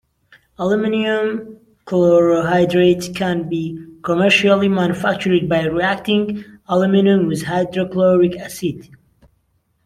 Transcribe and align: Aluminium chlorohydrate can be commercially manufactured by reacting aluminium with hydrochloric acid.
Aluminium 0.57 1.57
chlorohydrate 1.85 3.15
can 3.15 3.47
be 3.47 3.79
commercially 4.01 4.67
manufactured 4.67 5.47
by 5.47 5.65
reacting 5.65 6.43
aluminium 6.67 7.27
with 7.27 7.43
hydrochloric 7.43 8.35
acid. 8.39 8.89